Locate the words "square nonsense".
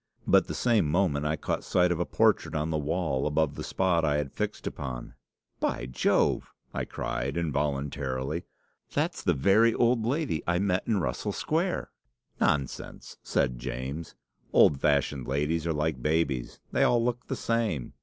11.33-13.17